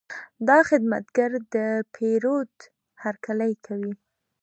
[0.47, 1.55] دا خدمتګر د
[1.95, 2.53] پیرود
[3.03, 3.93] هرکلی کوي.